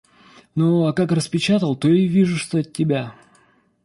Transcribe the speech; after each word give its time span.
Ну, 0.55 0.87
а 0.87 0.93
как 0.93 1.11
распечатал, 1.11 1.75
то 1.75 1.87
и 1.87 2.07
вижу, 2.07 2.35
что 2.35 2.57
от 2.57 2.73
тебя. 2.73 3.13